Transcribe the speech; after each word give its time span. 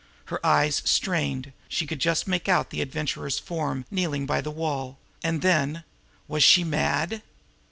Her 0.33 0.43
eyes, 0.43 0.81
strained, 0.83 1.51
she 1.69 1.85
could 1.85 1.99
just 1.99 2.27
make 2.27 2.49
out 2.49 2.71
the 2.71 2.81
Adventurer's 2.81 3.37
form 3.37 3.85
kneeling 3.91 4.25
by 4.25 4.41
the 4.41 4.49
wall, 4.49 4.97
and 5.23 5.43
then 5.43 5.83
was 6.27 6.41
she 6.43 6.63
mad! 6.63 7.21